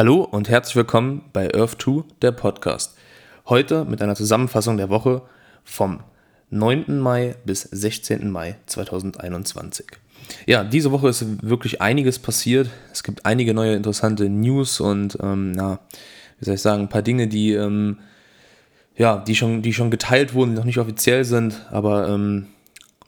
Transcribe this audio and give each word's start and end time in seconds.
Hallo 0.00 0.22
und 0.22 0.48
herzlich 0.48 0.76
willkommen 0.76 1.26
bei 1.34 1.54
Earth 1.54 1.76
2, 1.82 2.04
der 2.22 2.32
Podcast. 2.32 2.96
Heute 3.50 3.84
mit 3.84 4.00
einer 4.00 4.14
Zusammenfassung 4.14 4.78
der 4.78 4.88
Woche 4.88 5.20
vom 5.62 6.00
9. 6.48 6.98
Mai 6.98 7.36
bis 7.44 7.64
16. 7.64 8.30
Mai 8.30 8.56
2021. 8.64 9.84
Ja, 10.46 10.64
diese 10.64 10.90
Woche 10.90 11.10
ist 11.10 11.42
wirklich 11.42 11.82
einiges 11.82 12.18
passiert. 12.18 12.70
Es 12.90 13.02
gibt 13.02 13.26
einige 13.26 13.52
neue 13.52 13.74
interessante 13.74 14.30
News 14.30 14.80
und, 14.80 15.18
ähm, 15.22 15.52
na, 15.52 15.80
wie 16.38 16.46
soll 16.46 16.54
ich 16.54 16.62
sagen, 16.62 16.84
ein 16.84 16.88
paar 16.88 17.02
Dinge, 17.02 17.28
die, 17.28 17.52
ähm, 17.52 17.98
ja, 18.96 19.18
die 19.18 19.36
schon, 19.36 19.60
die 19.60 19.74
schon 19.74 19.90
geteilt 19.90 20.32
wurden, 20.32 20.52
die 20.52 20.56
noch 20.56 20.64
nicht 20.64 20.78
offiziell 20.78 21.26
sind, 21.26 21.66
aber 21.70 22.08
ähm, 22.08 22.46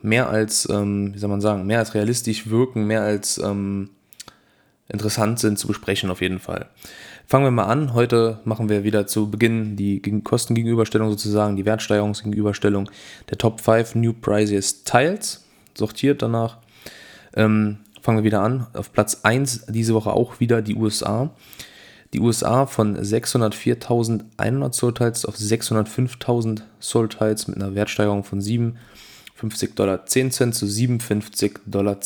mehr 0.03 0.29
als, 0.29 0.69
ähm, 0.69 1.15
wie 1.15 1.19
soll 1.19 1.31
man 1.31 1.41
sagen, 1.41 1.65
mehr 1.65 1.79
als 1.79 1.95
realistisch 1.95 2.51
wirken, 2.51 2.87
mehr 2.87 3.01
als 3.01 3.39
ähm, 3.39 3.89
interessant 4.89 5.39
sind 5.39 5.59
zu 5.59 5.67
besprechen 5.67 6.11
auf 6.11 6.21
jeden 6.21 6.39
Fall. 6.39 6.67
Fangen 7.27 7.45
wir 7.45 7.51
mal 7.51 7.65
an. 7.65 7.95
Heute 7.95 8.41
machen 8.45 8.69
wir 8.69 8.85
wieder 8.85 9.07
zu 9.07 9.31
Beginn 9.31 9.77
die 9.77 10.01
Kostengegenüberstellung 10.23 11.09
sozusagen, 11.11 11.57
die 11.57 11.65
Wertsteigerungsgegenüberstellung 11.65 12.91
der 13.31 13.39
Top 13.39 13.61
5 13.61 13.95
New 13.95 14.13
Prices 14.13 14.85
Tiles, 14.85 15.45
sortiert 15.75 16.21
danach. 16.23 16.59
Ähm, 17.35 17.79
fangen 18.01 18.19
wir 18.19 18.25
wieder 18.25 18.43
an. 18.43 18.67
Auf 18.75 18.93
Platz 18.93 19.21
1 19.23 19.67
diese 19.69 19.95
Woche 19.95 20.13
auch 20.13 20.41
wieder 20.41 20.61
die 20.61 20.75
USA. 20.75 21.31
Die 22.13 22.21
USA 22.21 22.67
von 22.67 22.99
604.100 22.99 24.73
Soul-Tiles 24.75 25.25
auf 25.25 25.37
605.000 25.37 26.61
Soul-Tiles 26.81 27.49
mit 27.49 27.57
einer 27.57 27.75
Wertsteigerung 27.75 28.25
von 28.25 28.41
57,10 28.41 29.75
Dollar 29.75 30.05
zu 30.05 30.67
57,62 30.67 31.55
Dollar. 31.65 31.99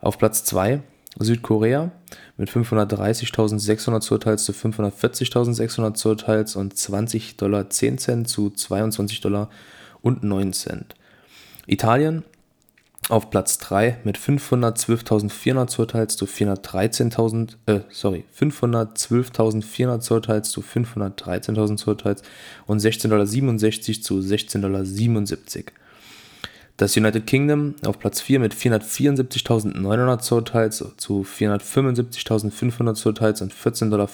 Auf 0.00 0.16
Platz 0.16 0.44
2 0.44 0.80
Südkorea 1.18 1.90
mit 2.36 2.50
530.600 2.50 4.12
Urteils 4.12 4.44
zu 4.44 4.52
540.600 4.52 6.06
Urteils 6.06 6.56
und 6.56 6.74
20,10 6.74 7.36
Dollar 7.36 7.68
zu 7.68 8.46
22,09 8.48 9.20
Dollar 9.20 9.50
Italien 11.66 12.24
auf 13.08 13.28
Platz 13.30 13.58
3 13.58 13.98
mit 14.04 14.18
512.400 14.18 15.80
Urteils 15.80 16.16
zu 16.16 16.26
413.000, 16.26 17.56
äh, 17.66 17.80
sorry, 17.90 18.24
512.400 18.38 20.12
Urteils 20.12 20.50
zu 20.50 20.60
513.000 20.60 21.88
Urteils 21.88 22.22
und 22.66 22.80
16,67 22.80 23.08
Dollar 23.08 23.26
zu 23.26 24.18
16,77 24.18 24.58
Dollar. 24.60 24.84
Das 26.80 26.96
United 26.96 27.26
Kingdom 27.26 27.74
auf 27.84 27.98
Platz 27.98 28.22
4 28.22 28.40
mit 28.40 28.54
474.900 28.54 30.20
Zollteils 30.20 30.82
zu 30.96 31.26
475.500 31.30 32.94
Zollteils 32.94 33.42
und 33.42 33.52
14,05 33.52 33.90
Dollar 33.90 34.08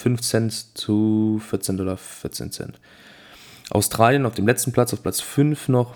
zu 0.74 1.40
14,14 1.48 1.76
Dollar. 1.76 1.98
Australien 3.70 4.26
auf 4.26 4.34
dem 4.34 4.48
letzten 4.48 4.72
Platz, 4.72 4.92
auf 4.92 5.00
Platz 5.00 5.20
5 5.20 5.68
noch 5.68 5.94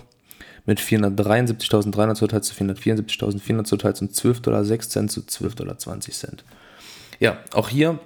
mit 0.65 0.79
473.300 0.79 2.15
Zollteils 2.15 2.47
zu 2.47 2.53
474.400 2.53 3.65
Zollteils 3.65 3.99
und 3.99 4.13
12,06 4.13 4.39
Dollar 4.41 4.63
zu 5.09 5.19
12,20 5.19 5.55
Dollar. 5.55 6.37
Ja, 7.19 7.37
auch 7.51 7.67
hier 7.67 7.99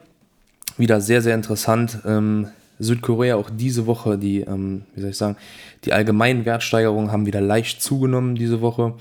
wieder 0.75 1.01
sehr, 1.01 1.21
sehr 1.21 1.35
interessant. 1.35 1.99
Ähm, 2.03 2.47
Südkorea 2.79 3.35
auch 3.35 3.49
diese 3.49 3.87
Woche, 3.87 4.17
die, 4.17 4.41
ähm, 4.41 4.83
wie 4.95 5.01
soll 5.01 5.11
ich 5.11 5.17
sagen, 5.17 5.37
die 5.83 5.93
allgemeinen 5.93 6.45
Wertsteigerungen 6.45 7.11
haben 7.11 7.25
wieder 7.25 7.41
leicht 7.41 7.81
zugenommen 7.81 8.35
diese 8.35 8.61
Woche, 8.61 8.93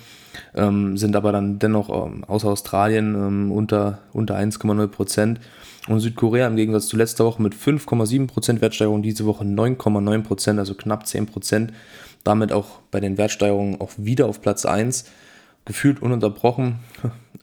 ähm, 0.55 0.97
sind 0.97 1.17
aber 1.17 1.33
dann 1.33 1.59
dennoch 1.59 1.89
ähm, 1.91 2.25
außer 2.25 2.49
Australien 2.49 3.15
ähm, 3.15 3.53
unter, 3.53 3.99
unter 4.13 4.37
1,0 4.37 4.87
Prozent. 4.89 5.41
Und 5.87 6.01
Südkorea 6.01 6.47
im 6.47 6.57
Gegensatz 6.57 6.87
zu 6.87 6.97
letzter 6.97 7.27
Woche 7.27 7.43
mit 7.43 7.55
5,7 7.55 8.27
Prozent 8.27 8.61
Wertsteigerung, 8.63 9.03
diese 9.03 9.27
Woche 9.27 9.45
9,9 9.45 10.23
Prozent, 10.23 10.59
also 10.59 10.75
knapp 10.75 11.07
10 11.07 11.27
Prozent. 11.27 11.73
Damit 12.23 12.53
auch 12.53 12.81
bei 12.91 13.01
den 13.01 13.19
Wertsteigerungen 13.19 13.81
auch 13.81 13.91
wieder 13.99 14.27
auf 14.27 14.41
Platz 14.41 14.65
1, 14.65 15.05
gefühlt 15.67 16.01
ununterbrochen. 16.01 16.77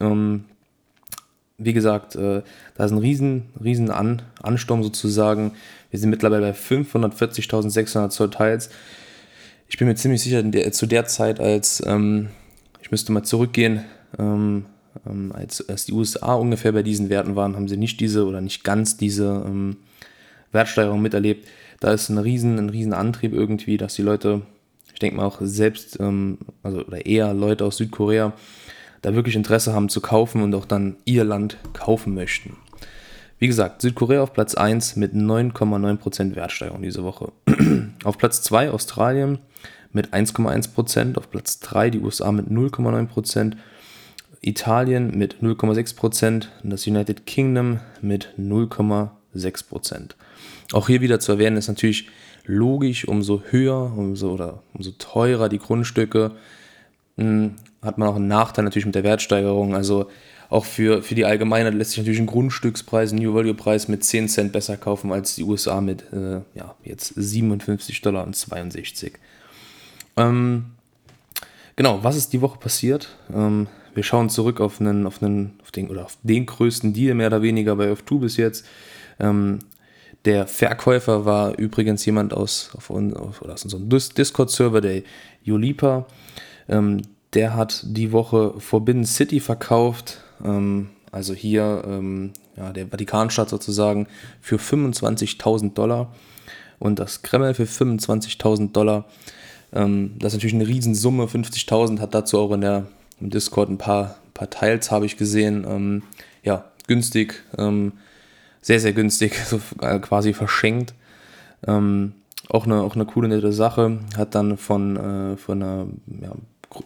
Wie 1.64 1.72
gesagt, 1.72 2.16
äh, 2.16 2.42
da 2.74 2.84
ist 2.84 2.90
ein 2.90 2.98
riesen, 2.98 3.44
riesen 3.62 3.90
An 3.90 4.22
Ansturm 4.42 4.82
sozusagen. 4.82 5.52
Wir 5.90 5.98
sind 5.98 6.10
mittlerweile 6.10 6.52
bei 6.52 6.58
540.600 6.58 8.10
Zoll 8.10 8.30
Teils. 8.30 8.70
Ich 9.68 9.78
bin 9.78 9.88
mir 9.88 9.94
ziemlich 9.94 10.22
sicher, 10.22 10.42
der, 10.42 10.72
zu 10.72 10.86
der 10.86 11.06
Zeit, 11.06 11.40
als 11.40 11.82
ähm, 11.86 12.28
ich 12.82 12.90
müsste 12.90 13.12
mal 13.12 13.22
zurückgehen, 13.22 13.84
ähm, 14.18 14.66
ähm, 15.06 15.32
als, 15.34 15.66
als 15.68 15.86
die 15.86 15.92
USA 15.92 16.34
ungefähr 16.34 16.72
bei 16.72 16.82
diesen 16.82 17.08
Werten 17.08 17.36
waren, 17.36 17.56
haben 17.56 17.68
sie 17.68 17.76
nicht 17.76 18.00
diese 18.00 18.26
oder 18.26 18.40
nicht 18.40 18.64
ganz 18.64 18.96
diese 18.96 19.44
ähm, 19.46 19.76
Wertsteigerung 20.52 21.00
miterlebt. 21.00 21.48
Da 21.80 21.92
ist 21.92 22.08
ein 22.08 22.18
riesen, 22.18 22.58
ein 22.58 22.68
riesen 22.68 22.92
Antrieb 22.92 23.32
irgendwie, 23.32 23.76
dass 23.76 23.94
die 23.94 24.02
Leute, 24.02 24.42
ich 24.92 24.98
denke 24.98 25.16
mal 25.16 25.24
auch 25.24 25.38
selbst, 25.40 25.98
ähm, 26.00 26.38
also 26.62 26.84
oder 26.84 27.06
eher 27.06 27.32
Leute 27.34 27.64
aus 27.64 27.78
Südkorea, 27.78 28.34
da 29.02 29.14
wirklich 29.14 29.36
Interesse 29.36 29.74
haben 29.74 29.88
zu 29.88 30.00
kaufen 30.00 30.42
und 30.42 30.54
auch 30.54 30.64
dann 30.64 30.96
ihr 31.04 31.24
Land 31.24 31.58
kaufen 31.72 32.14
möchten. 32.14 32.56
Wie 33.38 33.48
gesagt, 33.48 33.82
Südkorea 33.82 34.22
auf 34.22 34.32
Platz 34.32 34.54
1 34.54 34.94
mit 34.96 35.14
9,9% 35.14 36.36
Wertsteigerung 36.36 36.80
diese 36.80 37.02
Woche. 37.02 37.32
auf 38.04 38.16
Platz 38.16 38.42
2 38.42 38.70
Australien 38.70 39.38
mit 39.92 40.14
1,1%, 40.14 41.18
auf 41.18 41.28
Platz 41.30 41.58
3 41.58 41.90
die 41.90 41.98
USA 41.98 42.30
mit 42.30 42.46
0,9%, 42.46 43.54
Italien 44.42 45.16
mit 45.18 45.36
0,6% 45.42 46.46
und 46.62 46.70
das 46.70 46.86
United 46.86 47.26
Kingdom 47.26 47.80
mit 48.00 48.28
0,6%. 48.38 50.10
Auch 50.72 50.86
hier 50.86 51.00
wieder 51.00 51.20
zu 51.20 51.32
erwähnen 51.32 51.56
ist 51.56 51.68
natürlich 51.68 52.08
logisch, 52.44 53.06
umso 53.06 53.42
höher 53.50 53.92
umso, 53.96 54.30
oder 54.32 54.62
umso 54.72 54.92
teurer 54.92 55.48
die 55.48 55.58
Grundstücke, 55.58 56.32
hm, 57.16 57.56
hat 57.82 57.98
man 57.98 58.08
auch 58.08 58.16
einen 58.16 58.28
Nachteil 58.28 58.64
natürlich 58.64 58.86
mit 58.86 58.94
der 58.94 59.04
Wertsteigerung. 59.04 59.74
Also 59.74 60.08
auch 60.48 60.64
für, 60.64 61.02
für 61.02 61.14
die 61.14 61.24
Allgemeinheit 61.24 61.74
lässt 61.74 61.92
sich 61.92 61.98
natürlich 61.98 62.20
ein 62.20 62.26
Grundstückspreis, 62.26 63.12
ein 63.12 63.18
New 63.18 63.34
Value 63.34 63.54
Preis 63.54 63.88
mit 63.88 64.04
10 64.04 64.28
Cent 64.28 64.52
besser 64.52 64.76
kaufen 64.76 65.12
als 65.12 65.34
die 65.34 65.44
USA 65.44 65.80
mit 65.80 66.12
äh, 66.12 66.40
ja, 66.54 66.74
jetzt 66.84 67.14
57 67.16 68.00
Dollar 68.02 68.24
und 68.24 68.36
62. 68.36 69.14
Ähm, 70.16 70.66
genau, 71.74 72.04
was 72.04 72.16
ist 72.16 72.32
die 72.32 72.40
Woche 72.40 72.58
passiert? 72.58 73.16
Ähm, 73.34 73.66
wir 73.94 74.02
schauen 74.02 74.30
zurück 74.30 74.60
auf 74.60 74.80
einen, 74.80 75.06
auf 75.06 75.22
einen, 75.22 75.58
auf 75.62 75.70
den, 75.70 75.88
oder 75.88 76.04
auf 76.04 76.18
den 76.22 76.46
größten 76.46 76.92
Deal 76.92 77.14
mehr 77.14 77.28
oder 77.28 77.42
weniger 77.42 77.76
bei 77.76 77.90
F2 77.90 78.20
bis 78.20 78.36
jetzt. 78.36 78.66
Ähm, 79.18 79.58
der 80.24 80.46
Verkäufer 80.46 81.24
war 81.24 81.58
übrigens 81.58 82.04
jemand 82.06 82.32
aus, 82.32 82.70
auf, 82.76 82.90
auf, 82.90 83.42
aus 83.42 83.64
unserem 83.64 83.88
Discord-Server, 83.88 84.80
der 84.80 85.02
Julipa. 85.42 86.06
Ähm, 86.68 87.02
der 87.34 87.54
hat 87.54 87.82
die 87.84 88.12
Woche 88.12 88.54
Forbidden 88.58 89.04
City 89.04 89.40
verkauft, 89.40 90.18
ähm, 90.44 90.90
also 91.10 91.34
hier 91.34 91.84
ähm, 91.86 92.32
ja, 92.56 92.72
der 92.72 92.88
Vatikanstaat 92.88 93.48
sozusagen, 93.48 94.06
für 94.40 94.56
25.000 94.56 95.74
Dollar 95.74 96.12
und 96.78 96.98
das 96.98 97.22
Kreml 97.22 97.54
für 97.54 97.64
25.000 97.64 98.72
Dollar. 98.72 99.06
Ähm, 99.72 100.14
das 100.18 100.32
ist 100.32 100.38
natürlich 100.38 100.54
eine 100.54 100.66
Riesensumme, 100.66 101.24
50.000 101.24 102.00
hat 102.00 102.14
dazu 102.14 102.38
auch 102.38 102.52
in 102.52 102.60
der 102.60 102.86
im 103.20 103.30
Discord 103.30 103.70
ein 103.70 103.78
paar, 103.78 104.16
paar 104.34 104.50
Teils, 104.50 104.90
habe 104.90 105.06
ich 105.06 105.16
gesehen. 105.16 105.64
Ähm, 105.68 106.02
ja, 106.42 106.64
günstig, 106.88 107.44
ähm, 107.56 107.92
sehr, 108.60 108.80
sehr 108.80 108.92
günstig, 108.92 109.34
so 109.46 109.60
quasi 109.78 110.32
verschenkt. 110.32 110.94
Ähm, 111.66 112.14
auch 112.48 112.66
eine, 112.66 112.82
auch 112.82 112.96
eine 112.96 113.06
coole, 113.06 113.28
nette 113.28 113.52
Sache. 113.52 114.00
Hat 114.16 114.34
dann 114.34 114.58
von, 114.58 114.96
äh, 114.96 115.36
von 115.36 115.62
einer 115.62 115.86
ja, 116.20 116.32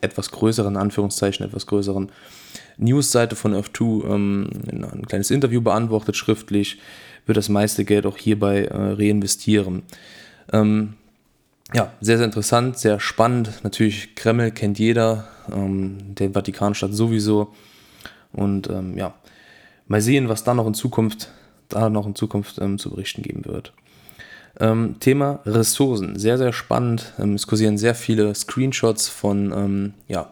etwas 0.01 0.31
größeren, 0.31 0.77
Anführungszeichen, 0.77 1.47
etwas 1.47 1.67
größeren 1.67 2.11
Newsseite 2.79 3.37
von 3.37 3.55
F2 3.55 4.05
ähm, 4.05 4.51
ein 4.71 5.07
kleines 5.07 5.31
Interview 5.31 5.61
beantwortet, 5.61 6.17
schriftlich, 6.17 6.79
wird 7.27 7.37
das 7.37 7.49
meiste 7.49 7.85
Geld 7.85 8.07
auch 8.07 8.17
hierbei 8.17 8.65
äh, 8.65 8.93
reinvestieren. 8.93 9.83
Ähm, 10.53 10.95
ja, 11.75 11.93
sehr, 12.01 12.19
sehr 12.19 12.27
interessant, 12.27 12.79
sehr 12.79 13.01
spannend. 13.01 13.61
Natürlich, 13.65 14.15
Kreml 14.15 14.53
kennt 14.53 14.79
jeder, 14.79 15.27
ähm, 15.53 16.15
der 16.15 16.31
Vatikanstadt 16.31 16.95
sowieso. 16.95 17.53
Und 18.33 18.71
ähm, 18.71 18.97
ja, 18.97 19.15
mal 19.89 20.01
sehen, 20.01 20.29
was 20.29 20.45
da 20.45 20.55
noch 20.55 20.67
in 20.67 20.75
Zukunft, 20.75 21.31
da 21.69 21.91
noch 21.91 22.07
in 22.07 22.15
Zukunft 22.15 22.59
ähm, 22.61 22.79
zu 22.79 22.91
berichten 22.91 23.23
geben 23.23 23.45
wird. 23.45 23.73
Ähm, 24.59 24.97
Thema 25.01 25.41
Ressourcen, 25.45 26.19
sehr, 26.19 26.39
sehr 26.39 26.53
spannend. 26.53 27.13
Ähm, 27.19 27.35
es 27.35 27.47
kursieren 27.47 27.77
sehr 27.77 27.95
viele 27.95 28.35
Screenshots 28.35 29.09
von, 29.09 29.53
ähm, 29.53 29.95
ja, 30.09 30.31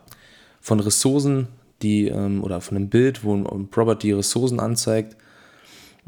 von 0.61 0.81
Ressourcen, 0.81 1.49
die, 1.82 2.09
ähm, 2.09 2.43
oder 2.43 2.61
von 2.61 2.76
einem 2.76 2.88
Bild, 2.88 3.23
wo 3.23 3.35
ein 3.35 3.69
Property 3.69 4.12
Ressourcen 4.12 4.61
anzeigt. 4.61 5.17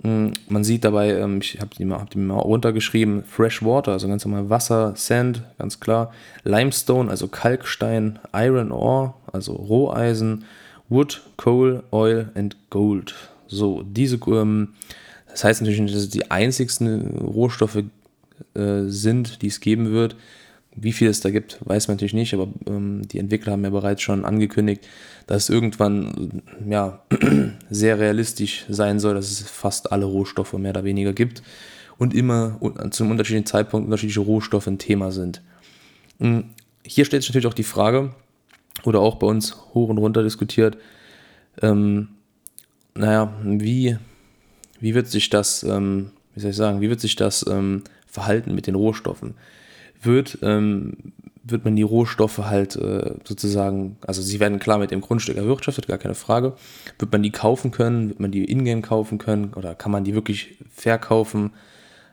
Ähm, 0.02 0.32
man 0.48 0.64
sieht 0.64 0.84
dabei, 0.84 1.10
ähm, 1.18 1.40
ich 1.40 1.60
habe 1.60 1.70
die, 1.76 1.84
mal, 1.84 2.00
hab 2.00 2.10
die 2.10 2.18
mal 2.18 2.36
runtergeschrieben, 2.36 3.24
Fresh 3.24 3.62
Water, 3.62 3.92
also 3.92 4.08
ganz 4.08 4.24
normal 4.24 4.50
Wasser, 4.50 4.94
Sand, 4.96 5.42
ganz 5.58 5.80
klar, 5.80 6.12
Limestone, 6.44 7.10
also 7.10 7.28
Kalkstein, 7.28 8.18
Iron 8.34 8.72
Ore, 8.72 9.14
also 9.32 9.52
Roheisen, 9.52 10.44
Wood, 10.88 11.22
Coal, 11.36 11.82
Oil 11.92 12.30
and 12.34 12.56
Gold. 12.70 13.14
So, 13.48 13.82
diese 13.82 14.18
ähm, 14.28 14.74
Das 15.28 15.44
heißt 15.44 15.62
natürlich 15.62 15.92
dass 15.92 16.02
es 16.02 16.10
die 16.10 16.30
einzigsten 16.30 17.18
Rohstoffe 17.18 17.82
äh, 18.54 18.84
sind, 18.86 19.42
die 19.42 19.48
es 19.48 19.60
geben 19.60 19.92
wird. 19.92 20.16
Wie 20.78 20.92
viel 20.92 21.08
es 21.08 21.20
da 21.20 21.30
gibt, 21.30 21.58
weiß 21.64 21.88
man 21.88 21.96
natürlich 21.96 22.12
nicht, 22.12 22.34
aber 22.34 22.48
ähm, 22.66 23.08
die 23.08 23.18
Entwickler 23.18 23.52
haben 23.52 23.64
ja 23.64 23.70
bereits 23.70 24.02
schon 24.02 24.26
angekündigt, 24.26 24.86
dass 25.26 25.44
es 25.44 25.48
irgendwann 25.48 26.42
ja, 26.68 27.02
sehr 27.70 27.98
realistisch 27.98 28.66
sein 28.68 29.00
soll, 29.00 29.14
dass 29.14 29.30
es 29.30 29.40
fast 29.40 29.90
alle 29.90 30.04
Rohstoffe 30.04 30.52
mehr 30.52 30.72
oder 30.72 30.84
weniger 30.84 31.14
gibt 31.14 31.42
und 31.96 32.14
immer 32.14 32.60
zu 32.90 33.04
einem 33.04 33.12
unterschiedlichen 33.12 33.46
Zeitpunkt 33.46 33.86
unterschiedliche 33.86 34.20
Rohstoffe 34.20 34.66
ein 34.66 34.78
Thema 34.78 35.12
sind. 35.12 35.40
Hm, 36.20 36.50
hier 36.84 37.06
stellt 37.06 37.22
sich 37.22 37.30
natürlich 37.30 37.46
auch 37.46 37.54
die 37.54 37.62
Frage, 37.62 38.10
oder 38.84 39.00
auch 39.00 39.16
bei 39.16 39.26
uns 39.26 39.56
hoch 39.74 39.88
und 39.88 39.98
runter 39.98 40.22
diskutiert, 40.22 40.76
ähm, 41.62 42.08
naja, 42.94 43.32
wie, 43.42 43.96
wie 44.80 44.94
wird 44.94 45.08
sich 45.08 45.30
das, 45.30 45.62
ähm, 45.62 46.10
wie 46.34 46.40
soll 46.40 46.50
ich 46.50 46.56
sagen, 46.56 46.80
wie 46.80 46.90
wird 46.90 47.00
sich 47.00 47.16
das 47.16 47.44
ähm, 47.48 47.82
verhalten 48.06 48.54
mit 48.54 48.66
den 48.66 48.74
Rohstoffen? 48.74 49.34
Wird, 50.02 50.38
ähm, 50.42 51.12
wird 51.42 51.64
man 51.64 51.76
die 51.76 51.82
Rohstoffe 51.82 52.38
halt 52.38 52.76
äh, 52.76 53.14
sozusagen, 53.24 53.96
also 54.06 54.22
sie 54.22 54.40
werden 54.40 54.58
klar 54.58 54.78
mit 54.78 54.90
dem 54.90 55.00
Grundstück 55.00 55.36
erwirtschaftet, 55.36 55.86
gar 55.86 55.98
keine 55.98 56.14
Frage. 56.14 56.54
Wird 56.98 57.12
man 57.12 57.22
die 57.22 57.30
kaufen 57.30 57.70
können? 57.70 58.08
Wird 58.08 58.20
man 58.20 58.30
die 58.30 58.44
ingame 58.44 58.82
kaufen 58.82 59.18
können? 59.18 59.54
Oder 59.54 59.74
kann 59.74 59.92
man 59.92 60.04
die 60.04 60.14
wirklich 60.14 60.58
verkaufen? 60.70 61.52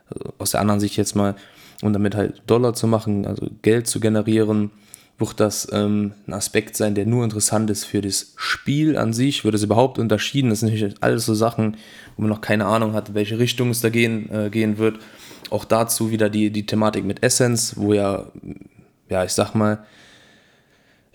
Also 0.08 0.32
aus 0.38 0.50
der 0.52 0.60
anderen 0.60 0.80
Sicht 0.80 0.96
jetzt 0.96 1.14
mal, 1.14 1.34
um 1.82 1.92
damit 1.92 2.14
halt 2.14 2.42
Dollar 2.46 2.74
zu 2.74 2.86
machen, 2.86 3.26
also 3.26 3.48
Geld 3.62 3.86
zu 3.86 4.00
generieren 4.00 4.70
wird 5.18 5.38
das 5.40 5.68
ähm, 5.72 6.12
ein 6.26 6.32
Aspekt 6.32 6.76
sein, 6.76 6.94
der 6.94 7.06
nur 7.06 7.24
interessant 7.24 7.70
ist 7.70 7.84
für 7.84 8.00
das 8.00 8.32
Spiel 8.36 8.96
an 8.96 9.12
sich? 9.12 9.44
Wird 9.44 9.54
es 9.54 9.62
überhaupt 9.62 9.98
unterschieden? 9.98 10.50
Das 10.50 10.60
sind 10.60 10.70
natürlich 10.70 10.96
alles 11.00 11.24
so 11.24 11.34
Sachen, 11.34 11.76
wo 12.16 12.22
man 12.22 12.30
noch 12.30 12.40
keine 12.40 12.66
Ahnung 12.66 12.94
hat, 12.94 13.14
welche 13.14 13.38
Richtung 13.38 13.70
es 13.70 13.80
da 13.80 13.90
gehen, 13.90 14.28
äh, 14.30 14.50
gehen 14.50 14.78
wird. 14.78 14.98
Auch 15.50 15.64
dazu 15.64 16.10
wieder 16.10 16.30
die, 16.30 16.50
die 16.50 16.66
Thematik 16.66 17.04
mit 17.04 17.22
Essence, 17.22 17.74
wo 17.76 17.92
ja, 17.92 18.26
ja, 19.08 19.24
ich 19.24 19.32
sag 19.32 19.54
mal, 19.54 19.84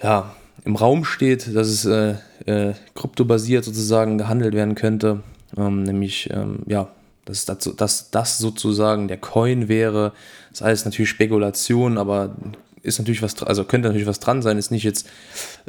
ja, 0.01 0.33
im 0.65 0.75
Raum 0.75 1.05
steht, 1.05 1.55
dass 1.55 1.67
es 1.67 1.85
äh, 1.85 2.15
äh, 2.45 2.73
kryptobasiert 2.95 3.65
sozusagen 3.65 4.17
gehandelt 4.17 4.53
werden 4.53 4.75
könnte. 4.75 5.23
Ähm, 5.57 5.83
nämlich, 5.83 6.29
ähm, 6.31 6.59
ja, 6.67 6.89
dass, 7.25 7.45
das, 7.45 7.75
dass 7.75 8.11
das 8.11 8.37
sozusagen 8.37 9.07
der 9.07 9.17
Coin 9.17 9.67
wäre. 9.67 10.13
Das 10.49 10.59
ist 10.59 10.65
alles 10.65 10.85
natürlich 10.85 11.09
Spekulation, 11.09 11.97
aber 11.97 12.35
ist 12.81 12.99
natürlich 12.99 13.21
was, 13.21 13.41
also 13.43 13.63
könnte 13.63 13.87
natürlich 13.87 14.07
was 14.07 14.19
dran 14.19 14.41
sein, 14.41 14.57
ist 14.57 14.71
nicht 14.71 14.83
jetzt 14.83 15.07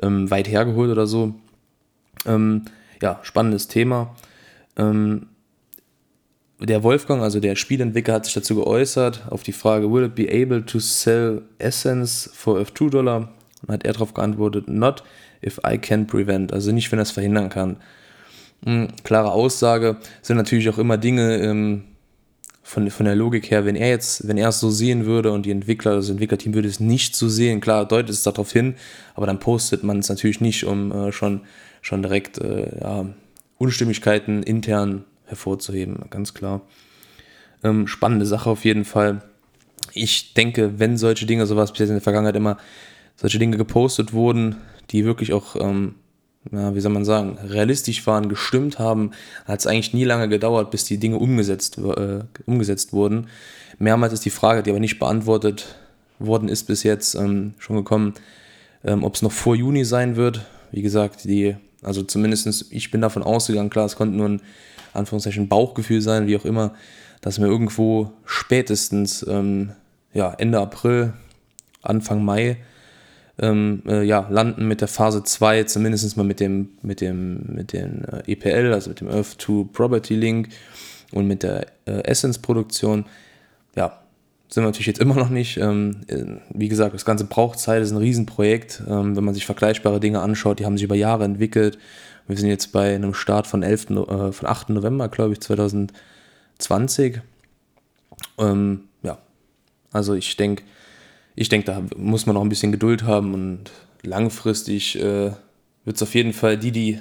ähm, 0.03 0.31
weit 0.31 0.49
hergeholt 0.49 0.91
oder 0.91 1.07
so. 1.07 1.35
Ähm, 2.27 2.65
ja, 3.03 3.19
spannendes 3.23 3.69
Thema. 3.69 4.15
Der 6.63 6.83
Wolfgang, 6.83 7.23
also 7.23 7.41
der 7.41 7.57
Spielentwickler, 7.57 8.15
hat 8.15 8.27
sich 8.27 8.35
dazu 8.35 8.55
geäußert 8.55 9.23
auf 9.31 9.43
die 9.43 9.53
Frage, 9.53 9.91
will 9.91 10.05
it 10.05 10.15
be 10.15 10.29
able 10.31 10.65
to 10.65 10.79
sell 10.79 11.43
Essence 11.59 12.31
for 12.35 12.59
F2 12.59 12.91
Dollar? 12.91 13.33
Und 13.67 13.73
hat 13.73 13.85
er 13.85 13.93
darauf 13.95 14.15
geantwortet, 14.15 14.69
not 14.69 15.03
if 15.45 15.59
I 15.67 15.79
can 15.79 16.07
prevent, 16.07 16.53
also 16.53 16.73
nicht, 16.73 16.91
wenn 16.93 16.99
er 16.99 17.03
es 17.03 17.11
verhindern 17.11 17.49
kann. 17.49 17.77
Mhm, 18.65 18.89
klare 19.05 19.33
Aussage 19.33 19.97
sind 20.23 20.37
natürlich 20.37 20.69
auch 20.69 20.79
immer 20.79 20.99
Dinge, 20.99 21.39
ähm, 21.39 21.85
von, 22.71 22.89
von 22.91 23.07
der 23.07 23.17
Logik 23.17 23.51
her, 23.51 23.65
wenn 23.65 23.75
er 23.75 23.89
jetzt, 23.89 24.29
wenn 24.29 24.39
er 24.39 24.51
es 24.51 24.61
so 24.61 24.71
sehen 24.71 25.05
würde 25.05 25.33
und 25.33 25.45
die 25.45 25.51
Entwickler, 25.51 25.97
das 25.97 26.09
Entwicklerteam 26.09 26.55
würde 26.55 26.69
es 26.69 26.79
nicht 26.79 27.17
so 27.17 27.29
sehen, 27.29 27.61
klar, 27.61 27.87
deutet 27.87 28.11
es 28.11 28.23
darauf 28.23 28.53
hin, 28.53 28.77
aber 29.15 29.27
dann 29.27 29.41
postet 29.41 29.83
man 29.83 29.99
es 29.99 30.09
natürlich 30.09 30.41
nicht, 30.41 30.65
um 30.65 30.93
äh, 30.93 31.11
schon, 31.11 31.41
schon 31.81 32.03
direkt 32.03 32.39
äh, 32.39 32.81
ja, 32.81 33.07
Unstimmigkeiten 33.59 34.43
intern 34.45 35.05
hervorzuheben, 35.31 36.05
ganz 36.11 36.35
klar. 36.35 36.61
Ähm, 37.65 37.87
spannende 37.87 38.27
Sache 38.27 38.51
auf 38.51 38.65
jeden 38.65 38.85
Fall. 38.85 39.23
Ich 39.93 40.35
denke, 40.35 40.79
wenn 40.79 40.97
solche 40.97 41.27
Dinge, 41.27 41.47
sowas 41.47 41.73
bis 41.73 41.81
jetzt 41.81 41.89
in 41.89 41.97
der 41.97 42.03
Vergangenheit 42.03 42.37
immer 42.37 42.59
solche 43.17 43.39
Dinge 43.39 43.57
gepostet 43.57 44.13
wurden, 44.13 44.57
die 44.91 45.05
wirklich 45.05 45.33
auch 45.33 45.57
ähm, 45.57 45.95
ja, 46.51 46.75
wie 46.75 46.81
soll 46.81 46.93
man 46.93 47.05
sagen, 47.05 47.39
realistisch 47.39 48.07
waren, 48.07 48.29
gestimmt 48.29 48.79
haben, 48.79 49.11
hat 49.45 49.61
es 49.61 49.67
eigentlich 49.67 49.93
nie 49.93 50.05
lange 50.05 50.29
gedauert, 50.29 50.71
bis 50.71 50.85
die 50.85 50.99
Dinge 50.99 51.19
umgesetzt, 51.19 51.79
äh, 51.79 52.21
umgesetzt 52.47 52.93
wurden. 52.93 53.29
Mehrmals 53.79 54.13
ist 54.13 54.25
die 54.25 54.31
Frage, 54.31 54.63
die 54.63 54.71
aber 54.71 54.81
nicht 54.81 54.99
beantwortet 54.99 55.77
worden 56.19 56.49
ist 56.49 56.65
bis 56.65 56.83
jetzt, 56.83 57.15
ähm, 57.15 57.55
schon 57.59 57.77
gekommen, 57.77 58.15
ähm, 58.85 59.05
ob 59.05 59.15
es 59.15 59.23
noch 59.23 59.33
vor 59.33 59.55
Juni 59.55 59.85
sein 59.85 60.17
wird. 60.17 60.47
Wie 60.71 60.83
gesagt, 60.83 61.25
die, 61.25 61.57
also 61.83 62.03
zumindest 62.03 62.67
ich 62.71 62.91
bin 62.91 63.01
davon 63.01 63.23
ausgegangen, 63.23 63.71
klar, 63.71 63.87
es 63.87 63.97
konnte 63.97 64.17
nur 64.17 64.29
ein 64.29 64.43
Anführungszeichen 64.93 65.49
Bauchgefühl 65.49 66.01
sein, 66.01 66.27
wie 66.27 66.37
auch 66.37 66.45
immer, 66.45 66.75
dass 67.21 67.39
wir 67.39 67.47
irgendwo 67.47 68.13
spätestens 68.25 69.25
ähm, 69.29 69.73
ja, 70.13 70.33
Ende 70.35 70.59
April, 70.59 71.13
Anfang 71.83 72.25
Mai 72.25 72.59
ähm, 73.39 73.83
äh, 73.87 74.03
ja, 74.03 74.27
landen 74.29 74.69
mit 74.69 74.81
der 74.81 74.89
Phase 74.89 75.23
2, 75.23 75.65
zumindest 75.65 76.17
mal 76.17 76.25
mit 76.25 76.41
dem, 76.41 76.71
mit 76.83 77.01
dem, 77.01 77.43
mit 77.47 77.73
den 77.73 78.05
äh, 78.05 78.33
EPL, 78.33 78.73
also 78.73 78.91
mit 78.91 79.01
dem 79.01 79.09
Earth 79.09 79.39
to 79.39 79.69
Property 79.73 80.15
Link 80.15 80.49
und 81.13 81.27
mit 81.27 81.43
der 81.43 81.67
äh, 81.87 82.03
Essence-Produktion. 82.03 83.07
Ja, 83.77 84.03
sind 84.51 84.65
wir 84.65 84.69
natürlich 84.69 84.89
jetzt 84.89 85.01
immer 85.01 85.15
noch 85.15 85.31
nicht. 85.31 85.59
Ähm, 85.59 86.01
äh, 86.09 86.25
wie 86.53 86.69
gesagt, 86.69 86.93
das 86.93 87.05
Ganze 87.05 87.25
braucht 87.25 87.61
Zeit, 87.61 87.83
ist 87.83 87.93
ein 87.93 87.97
Riesenprojekt. 87.97 88.83
Ähm, 88.89 89.17
wenn 89.17 89.25
man 89.25 89.35
sich 89.35 89.47
vergleichbare 89.47 90.01
Dinge 90.01 90.21
anschaut, 90.21 90.59
die 90.59 90.67
haben 90.67 90.77
sich 90.77 90.85
über 90.85 90.97
Jahre 90.97 91.25
entwickelt. 91.25 91.79
Wir 92.27 92.37
sind 92.37 92.49
jetzt 92.49 92.73
bei 92.73 92.95
einem 92.95 93.15
Start 93.15 93.47
von, 93.47 93.63
11, 93.63 93.91
äh, 93.91 94.33
von 94.33 94.49
8. 94.49 94.71
November, 94.71 95.09
glaube 95.09 95.35
ich, 95.35 95.41
2020. 95.41 97.21
Ähm, 98.39 98.81
ja, 99.03 99.19
also 99.93 100.15
ich 100.15 100.37
denke, 100.37 100.65
ich 101.37 101.49
denke, 101.49 101.67
da 101.67 101.83
muss 101.97 102.27
man 102.27 102.35
noch 102.35 102.43
ein 102.43 102.49
bisschen 102.49 102.73
Geduld 102.73 103.05
haben 103.05 103.35
und 103.35 103.71
langfristig 104.03 104.99
äh, 104.99 105.31
wird 105.85 105.97
es 105.97 106.03
auf 106.03 106.15
jeden 106.15 106.33
Fall 106.33 106.59
die, 106.59 106.73
die, 106.73 106.99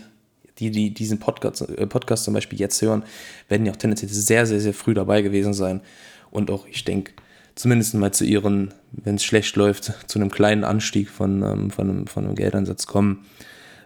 die, 0.60 0.70
die 0.70 0.94
diesen 0.94 1.20
Podcast, 1.20 1.62
äh, 1.68 1.88
Podcast 1.88 2.26
zum 2.26 2.36
Beispiel 2.36 2.60
jetzt 2.60 2.80
hören, 2.84 3.04
werden 3.48 3.66
ja 3.66 3.72
auch 3.72 3.78
tendenziell 3.78 4.12
sehr, 4.12 4.46
sehr, 4.46 4.60
sehr 4.60 4.74
früh 4.76 4.94
dabei 4.94 5.24
gewesen 5.24 5.54
sein. 5.54 5.82
Und 6.30 6.52
auch, 6.52 6.68
ich 6.68 6.86
denke, 6.86 7.14
zumindest 7.60 7.94
mal 7.96 8.14
zu 8.14 8.24
ihren, 8.24 8.74
wenn 8.94 9.16
es 9.16 9.24
schlecht 9.26 9.54
läuft, 9.58 9.92
zu 10.08 10.18
einem 10.18 10.32
kleinen 10.32 10.64
Anstieg 10.64 11.10
von, 11.10 11.44
ähm, 11.44 11.72
von, 11.72 11.90
einem, 11.90 12.08
von 12.08 12.24
einem 12.24 12.36
Geldeinsatz 12.36 12.88
kommen. 12.88 13.26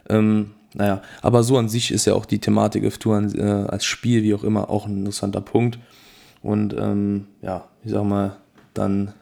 Ähm, 0.08 0.52
naja, 0.76 1.02
aber 1.24 1.42
so 1.42 1.58
an 1.58 1.70
sich 1.70 1.92
ist 1.92 2.06
ja 2.06 2.14
auch 2.14 2.28
die 2.28 2.38
Thematik 2.38 2.84
F2 2.84 3.36
äh, 3.36 3.68
als 3.68 3.84
Spiel, 3.86 4.22
wie 4.22 4.36
auch 4.36 4.44
immer, 4.44 4.70
auch 4.70 4.86
ein 4.86 5.00
interessanter 5.00 5.42
Punkt. 5.42 5.80
Und 6.44 6.76
ähm, 6.78 7.26
ja, 7.42 7.68
ich 7.84 7.90
sag 7.90 8.04
mal, 8.04 8.38
dann 8.76 9.14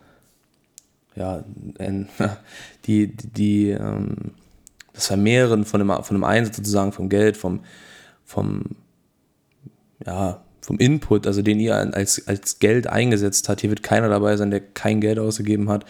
ja, 1.16 1.46
die, 2.86 3.16
die, 3.16 3.70
ähm, 3.70 4.16
das 4.92 5.08
Vermehren 5.08 5.64
von 5.64 5.80
einem, 5.80 6.04
von 6.04 6.18
einem 6.18 6.26
Einsatz 6.26 6.58
sozusagen 6.58 6.92
vom 6.92 7.08
Geld, 7.08 7.38
vom, 7.38 7.62
vom, 8.26 8.64
ja, 10.06 10.42
vom 10.62 10.78
Input, 10.78 11.28
also 11.28 11.42
den 11.42 11.60
ihr 11.60 11.76
als, 11.76 12.28
als 12.28 12.60
Geld 12.60 12.88
eingesetzt 12.88 13.50
habt, 13.50 13.62
hier 13.62 13.70
wird 13.70 13.84
keiner 13.84 14.10
dabei 14.10 14.38
sein, 14.38 14.52
der 14.52 14.62
kein 14.62 15.02
Geld 15.02 15.20
ausgegeben 15.20 15.70
hat, 15.70 15.86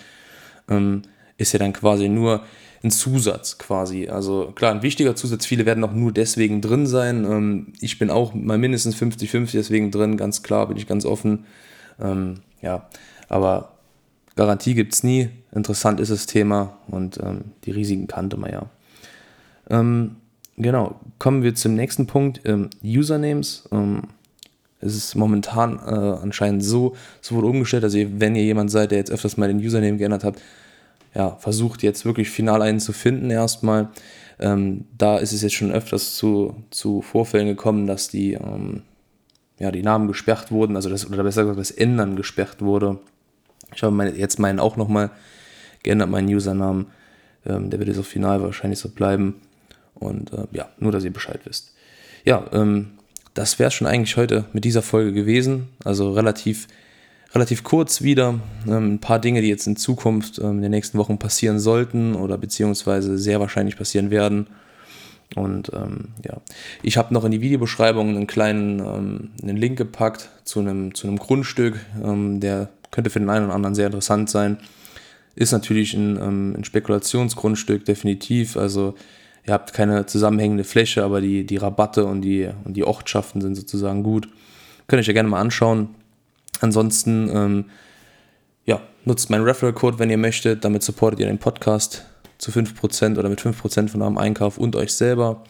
ähm, 0.70 1.04
ist 1.38 1.51
ja 1.54 1.60
dann 1.60 1.74
quasi 1.74 2.08
nur 2.10 2.44
ein 2.84 2.92
Zusatz 2.92 3.58
quasi. 3.58 4.08
Also 4.08 4.51
klar, 4.56 4.72
ein 4.72 4.82
wichtiger 4.82 5.16
Zusatz, 5.16 5.46
viele 5.46 5.66
werden 5.66 5.84
auch 5.84 5.94
nur 5.94 6.12
deswegen 6.12 6.62
drin 6.62 6.88
sein. 6.88 7.25
Ähm, 7.25 7.74
ich 7.80 8.00
bin 8.00 8.10
auch 8.10 8.34
mal 8.34 8.58
mindestens 8.58 8.96
50-50 8.96 9.51
deswegen 9.51 9.92
drin, 9.92 10.18
ganz 10.18 10.42
klar, 10.42 10.68
bin 10.68 10.78
ich 10.78 10.88
ganz 10.88 11.06
offen. 11.06 11.46
Ähm, 12.00 12.40
ja, 12.62 12.88
aber 13.30 13.74
Garantie 14.36 14.74
gibt 14.74 14.94
es 14.94 15.04
nie. 15.04 15.30
Interessant 15.51 16.00
ist 16.00 16.12
das 16.12 16.25
Thema 16.25 16.78
und 16.88 17.20
ähm, 17.22 17.42
die 17.66 17.72
Risiken 17.72 18.08
kannte 18.08 18.38
man 18.38 18.51
ja. 18.51 18.66
Ähm, 19.70 20.16
genau, 20.58 21.00
kommen 21.20 21.44
wir 21.44 21.54
zum 21.56 21.75
nächsten 21.75 22.08
Punkt. 22.08 22.42
Ähm, 22.46 22.70
Usernames. 22.84 23.68
Es 24.81 24.95
ist 24.95 25.15
momentan 25.15 25.77
äh, 25.77 25.91
anscheinend 26.21 26.63
so, 26.63 26.95
es 27.21 27.31
wurde 27.31 27.47
umgestellt, 27.47 27.83
also 27.83 27.97
wenn 27.97 28.35
ihr 28.35 28.43
jemand 28.43 28.71
seid, 28.71 28.91
der 28.91 28.97
jetzt 28.97 29.11
öfters 29.11 29.38
mal 29.38 29.47
den 29.47 29.59
Username 29.59 29.97
geändert 29.97 30.23
habt, 30.23 30.41
ja, 31.13 31.35
versucht 31.35 31.83
jetzt 31.83 32.05
wirklich 32.05 32.29
final 32.29 32.61
einen 32.61 32.79
zu 32.79 32.93
finden 32.93 33.29
erstmal. 33.29 33.89
Ähm, 34.39 34.85
da 34.97 35.17
ist 35.17 35.33
es 35.33 35.41
jetzt 35.41 35.53
schon 35.53 35.71
öfters 35.71 36.15
zu, 36.15 36.55
zu 36.71 37.01
Vorfällen 37.01 37.47
gekommen, 37.47 37.85
dass 37.85 38.07
die, 38.07 38.33
ähm, 38.33 38.81
ja, 39.59 39.71
die 39.71 39.83
Namen 39.83 40.07
gesperrt 40.07 40.51
wurden, 40.51 40.75
also 40.75 40.89
das, 40.89 41.07
oder 41.07 41.23
besser 41.23 41.43
gesagt, 41.43 41.59
das 41.59 41.71
Ändern 41.71 42.15
gesperrt 42.15 42.61
wurde. 42.61 43.00
Ich 43.75 43.83
habe 43.83 43.95
meine, 43.95 44.11
jetzt 44.17 44.39
meinen 44.39 44.59
auch 44.59 44.77
nochmal 44.77 45.11
geändert, 45.83 46.09
meinen 46.09 46.33
Usernamen. 46.33 46.88
Ähm, 47.45 47.69
der 47.69 47.79
wird 47.79 47.89
jetzt 47.89 48.00
auf 48.00 48.07
Final 48.07 48.41
wahrscheinlich 48.41 48.79
so 48.79 48.89
bleiben. 48.89 49.35
Und 49.95 50.33
äh, 50.33 50.47
ja, 50.51 50.69
nur, 50.79 50.91
dass 50.91 51.03
ihr 51.03 51.13
Bescheid 51.13 51.41
wisst. 51.45 51.73
Ja, 52.25 52.45
ähm, 52.53 52.91
das 53.33 53.59
wäre 53.59 53.71
schon 53.71 53.88
eigentlich 53.88 54.17
heute 54.17 54.45
mit 54.53 54.65
dieser 54.65 54.81
Folge 54.81 55.13
gewesen. 55.13 55.69
Also 55.83 56.11
relativ, 56.11 56.67
relativ 57.33 57.63
kurz 57.63 58.01
wieder. 58.01 58.39
Ähm, 58.67 58.95
ein 58.95 59.00
paar 59.00 59.19
Dinge, 59.19 59.41
die 59.41 59.47
jetzt 59.47 59.67
in 59.67 59.75
Zukunft 59.75 60.39
ähm, 60.39 60.57
in 60.57 60.61
den 60.63 60.71
nächsten 60.71 60.97
Wochen 60.97 61.17
passieren 61.17 61.59
sollten 61.59 62.15
oder 62.15 62.38
beziehungsweise 62.38 63.17
sehr 63.17 63.39
wahrscheinlich 63.39 63.77
passieren 63.77 64.11
werden. 64.11 64.47
Und 65.35 65.71
ähm, 65.73 66.09
ja, 66.25 66.41
ich 66.83 66.97
habe 66.97 67.13
noch 67.13 67.23
in 67.23 67.31
die 67.31 67.41
Videobeschreibung 67.41 68.09
einen 68.09 68.27
kleinen 68.27 68.79
ähm, 68.79 69.29
einen 69.41 69.57
Link 69.57 69.77
gepackt 69.77 70.29
zu 70.43 70.59
einem, 70.59 70.93
zu 70.93 71.07
einem 71.07 71.17
Grundstück, 71.17 71.79
ähm, 72.03 72.41
der 72.41 72.69
könnte 72.91 73.09
für 73.09 73.19
den 73.19 73.29
einen 73.29 73.45
oder 73.45 73.55
anderen 73.55 73.75
sehr 73.75 73.85
interessant 73.85 74.29
sein. 74.29 74.57
Ist 75.35 75.53
natürlich 75.53 75.93
ein, 75.93 76.17
ähm, 76.17 76.55
ein 76.57 76.63
Spekulationsgrundstück, 76.65 77.85
definitiv. 77.85 78.57
Also 78.57 78.95
ihr 79.45 79.53
habt 79.53 79.74
keine 79.74 80.05
zusammenhängende 80.05 80.63
Fläche, 80.63 81.03
aber 81.03 81.21
die, 81.21 81.45
die 81.45 81.57
Rabatte 81.57 82.05
und 82.05 82.21
die, 82.21 82.50
und 82.63 82.75
die 82.75 82.83
Ortschaften 82.83 83.41
sind 83.41 83.55
sozusagen 83.55 84.03
gut. 84.03 84.27
Könnt 84.88 85.00
ihr 85.00 85.01
euch 85.01 85.07
ja 85.07 85.13
gerne 85.13 85.29
mal 85.29 85.41
anschauen. 85.41 85.89
Ansonsten, 86.60 87.29
ähm, 87.33 87.65
ja, 88.65 88.81
nutzt 89.05 89.29
meinen 89.29 89.43
Referral-Code, 89.43 90.00
wenn 90.00 90.10
ihr 90.10 90.17
möchtet. 90.17 90.63
Damit 90.63 90.83
supportet 90.83 91.19
ihr 91.19 91.27
den 91.27 91.39
Podcast 91.39 92.05
zu 92.38 92.51
5% 92.51 93.17
oder 93.17 93.29
mit 93.29 93.39
5% 93.39 93.89
von 93.89 94.01
eurem 94.01 94.17
Einkauf 94.17 94.57
und 94.57 94.75
euch 94.75 94.93
selber. 94.93 95.43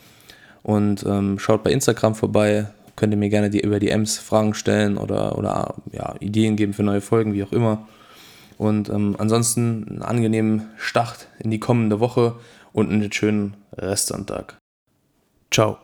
Und 0.63 1.03
ähm, 1.05 1.39
schaut 1.39 1.63
bei 1.63 1.71
Instagram 1.71 2.15
vorbei. 2.15 2.67
Könnt 2.95 3.13
ihr 3.13 3.17
mir 3.17 3.29
gerne 3.29 3.49
die, 3.49 3.61
über 3.61 3.79
die 3.79 3.89
Ms 3.89 4.19
Fragen 4.19 4.53
stellen 4.53 4.97
oder, 4.97 5.37
oder 5.37 5.75
ja, 5.91 6.15
Ideen 6.19 6.55
geben 6.55 6.73
für 6.73 6.83
neue 6.83 7.01
Folgen, 7.01 7.33
wie 7.33 7.43
auch 7.43 7.51
immer. 7.51 7.87
Und 8.57 8.89
ähm, 8.89 9.15
ansonsten 9.17 9.87
einen 9.89 10.01
angenehmen 10.03 10.67
Start 10.77 11.27
in 11.39 11.49
die 11.49 11.59
kommende 11.59 11.99
Woche 11.99 12.35
und 12.73 12.91
einen 12.91 13.11
schönen 13.11 13.57
Restsonntag. 13.73 14.57
Ciao. 15.51 15.79